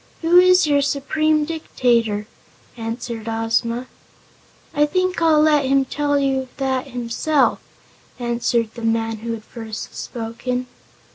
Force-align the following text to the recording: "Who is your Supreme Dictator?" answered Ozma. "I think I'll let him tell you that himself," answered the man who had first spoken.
"Who 0.23 0.39
is 0.39 0.65
your 0.65 0.81
Supreme 0.81 1.45
Dictator?" 1.45 2.25
answered 2.75 3.29
Ozma. 3.29 3.85
"I 4.73 4.87
think 4.87 5.21
I'll 5.21 5.41
let 5.43 5.65
him 5.65 5.85
tell 5.85 6.17
you 6.17 6.47
that 6.57 6.87
himself," 6.87 7.59
answered 8.17 8.73
the 8.73 8.81
man 8.81 9.17
who 9.17 9.33
had 9.33 9.43
first 9.43 9.93
spoken. 9.93 10.65